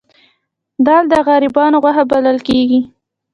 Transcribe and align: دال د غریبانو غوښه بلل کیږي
دال 0.85 1.03
د 1.09 1.13
غریبانو 1.27 1.77
غوښه 1.83 2.03
بلل 2.11 2.37
کیږي 2.47 2.81